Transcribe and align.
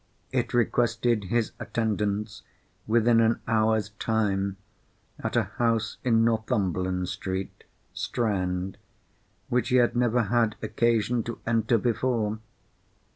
It 0.31 0.51
requested 0.51 1.25
his 1.25 1.51
attendance, 1.59 2.41
within 2.87 3.21
an 3.21 3.39
hour's 3.47 3.89
time, 3.99 4.57
at 5.19 5.35
a 5.35 5.43
house 5.61 5.97
in 6.03 6.25
Northumberland 6.25 7.07
Street, 7.07 7.63
Strand, 7.93 8.77
which 9.49 9.69
he 9.69 9.75
had 9.75 9.95
never 9.95 10.23
had 10.23 10.55
occasion 10.63 11.21
to 11.25 11.37
enter 11.45 11.77
before. 11.77 12.39